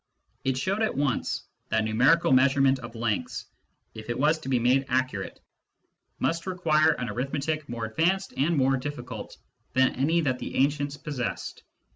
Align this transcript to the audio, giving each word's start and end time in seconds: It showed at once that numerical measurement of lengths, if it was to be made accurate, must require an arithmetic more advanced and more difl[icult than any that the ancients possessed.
It 0.43 0.57
showed 0.57 0.81
at 0.81 0.95
once 0.97 1.43
that 1.69 1.83
numerical 1.83 2.31
measurement 2.31 2.79
of 2.79 2.95
lengths, 2.95 3.45
if 3.93 4.09
it 4.09 4.17
was 4.17 4.39
to 4.39 4.49
be 4.49 4.57
made 4.57 4.85
accurate, 4.89 5.39
must 6.17 6.47
require 6.47 6.93
an 6.93 7.07
arithmetic 7.07 7.69
more 7.69 7.85
advanced 7.85 8.33
and 8.35 8.57
more 8.57 8.77
difl[icult 8.79 9.37
than 9.73 9.93
any 9.97 10.19
that 10.21 10.39
the 10.39 10.55
ancients 10.55 10.97
possessed. 10.97 11.61